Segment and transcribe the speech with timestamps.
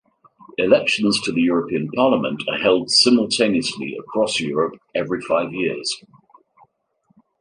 [0.57, 5.95] Elections to the European Parliament are held simultaneously across Europe every five years.